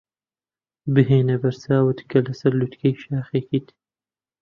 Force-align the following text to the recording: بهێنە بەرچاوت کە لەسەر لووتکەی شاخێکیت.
بهێنە 0.93 1.35
بەرچاوت 1.41 1.99
کە 2.09 2.17
لەسەر 2.25 2.51
لووتکەی 2.59 2.99
شاخێکیت. 3.03 3.67